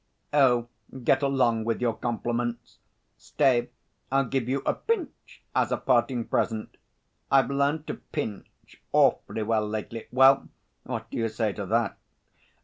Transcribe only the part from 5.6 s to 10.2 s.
a parting present. I've learnt to pinch awfully well lately.